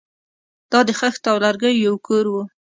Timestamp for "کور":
2.07-2.25